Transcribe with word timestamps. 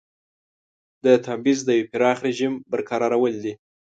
د 1.03 1.05
تبعیض 1.25 1.59
د 1.65 1.69
یوه 1.79 1.89
پراخ 1.91 2.17
رژیم 2.27 2.53
برقرارول 2.71 3.33
دي. 3.43 3.53